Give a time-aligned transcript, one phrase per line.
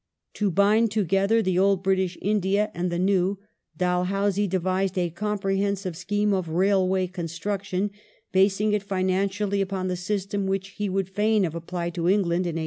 [0.33, 3.37] To bind together the old British India and the new,
[3.77, 7.91] Dalhousie devised a comprehensive scheme of railway construction,
[8.31, 12.55] basing it financially upon the system which he would fain have applied to England in
[12.55, 12.59] 1844.